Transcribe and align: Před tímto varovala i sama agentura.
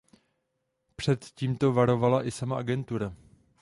Před 0.95 1.25
tímto 1.25 1.73
varovala 1.73 2.25
i 2.27 2.31
sama 2.31 2.57
agentura. 2.57 3.15